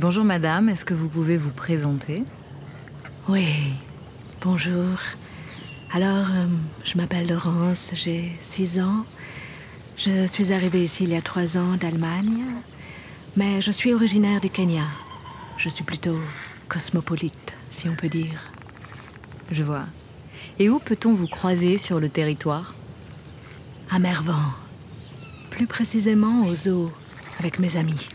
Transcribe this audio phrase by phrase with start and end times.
[0.00, 2.24] Bonjour madame, est-ce que vous pouvez vous présenter?
[3.28, 3.46] Oui,
[4.42, 4.98] bonjour.
[5.92, 6.48] Alors, euh,
[6.84, 9.04] je m'appelle Laurence, j'ai 6 ans.
[9.96, 12.44] Je suis arrivée ici il y a 3 ans d'Allemagne,
[13.36, 14.82] mais je suis originaire du Kenya.
[15.58, 16.18] Je suis plutôt
[16.66, 18.50] cosmopolite, si on peut dire.
[19.52, 19.86] Je vois.
[20.58, 22.74] Et où peut-on vous croiser sur le territoire?
[23.92, 24.42] À Mervan.
[25.50, 26.90] Plus précisément au zoo,
[27.38, 28.08] avec mes amis.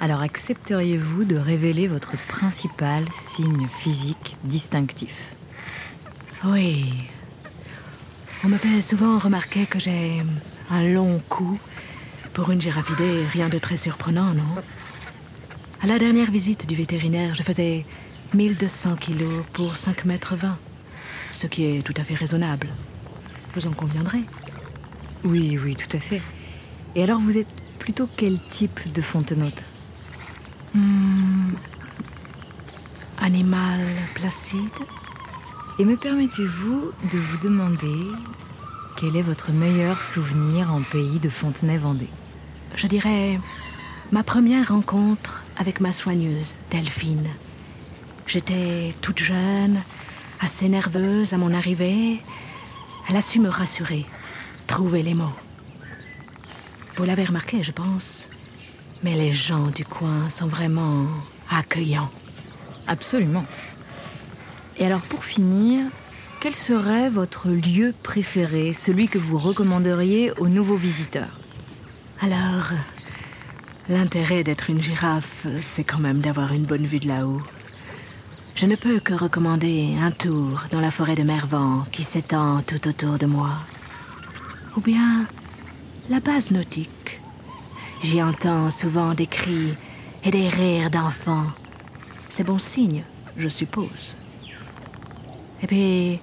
[0.00, 5.34] Alors accepteriez-vous de révéler votre principal signe physique distinctif?
[6.44, 7.08] Oui.
[8.44, 10.22] On me fait souvent remarquer que j'ai
[10.70, 11.58] un long cou.
[12.32, 14.54] Pour une girafidée, rien de très surprenant, non?
[15.82, 17.84] À la dernière visite du vétérinaire, je faisais
[18.34, 20.56] 1200 kilos pour 5 mètres 20.
[21.32, 22.68] Ce qui est tout à fait raisonnable.
[23.54, 24.22] Vous en conviendrez?
[25.24, 26.22] Oui, oui, tout à fait.
[26.94, 27.48] Et alors vous êtes
[27.80, 29.64] plutôt quel type de fontenaute
[30.74, 31.54] Hmm.
[33.16, 33.80] Animal
[34.14, 34.68] placide
[35.78, 38.06] Et me permettez-vous de vous demander
[38.96, 42.08] quel est votre meilleur souvenir en pays de Fontenay-Vendée?
[42.74, 43.38] Je dirais
[44.12, 47.28] ma première rencontre avec ma soigneuse, Delphine.
[48.26, 49.80] J'étais toute jeune,
[50.40, 52.20] assez nerveuse à mon arrivée.
[53.08, 54.04] Elle a su me rassurer,
[54.66, 55.36] trouver les mots.
[56.96, 58.26] Vous l'avez remarqué, je pense.
[59.02, 61.06] Mais les gens du coin sont vraiment
[61.50, 62.10] accueillants.
[62.86, 63.44] Absolument.
[64.78, 65.86] Et alors pour finir,
[66.40, 71.40] quel serait votre lieu préféré, celui que vous recommanderiez aux nouveaux visiteurs?
[72.20, 72.72] Alors,
[73.88, 77.42] l'intérêt d'être une girafe, c'est quand même d'avoir une bonne vue de là-haut.
[78.54, 82.88] Je ne peux que recommander un tour dans la forêt de Mervan qui s'étend tout
[82.88, 83.50] autour de moi.
[84.76, 85.26] Ou bien
[86.10, 87.20] la base nautique.
[88.02, 89.74] J'y entends souvent des cris
[90.24, 91.46] et des rires d'enfants.
[92.28, 93.02] C'est bon signe,
[93.36, 94.16] je suppose.
[95.62, 96.20] Et puis,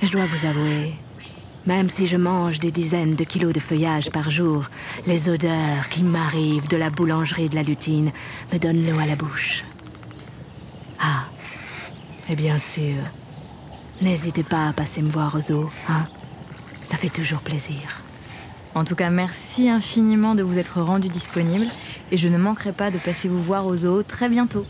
[0.00, 0.94] je dois vous avouer,
[1.66, 4.64] même si je mange des dizaines de kilos de feuillage par jour,
[5.06, 8.12] les odeurs qui m'arrivent de la boulangerie de la lutine
[8.52, 9.64] me donnent l'eau à la bouche.
[11.00, 11.24] Ah,
[12.28, 12.96] et bien sûr,
[14.00, 16.06] n'hésitez pas à passer me voir aux zoo, hein
[16.84, 18.00] Ça fait toujours plaisir.
[18.74, 21.66] En tout cas, merci infiniment de vous être rendu disponible
[22.12, 24.64] et je ne manquerai pas de passer vous voir aux zoo très bientôt.